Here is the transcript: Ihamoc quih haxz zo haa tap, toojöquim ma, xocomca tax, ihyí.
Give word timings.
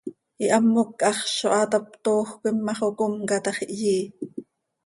Ihamoc 0.45 0.89
quih 0.99 1.17
haxz 1.19 1.35
zo 1.39 1.47
haa 1.55 1.71
tap, 1.71 1.87
toojöquim 2.03 2.57
ma, 2.65 2.73
xocomca 2.79 3.37
tax, 3.45 3.57
ihyí. 3.73 3.99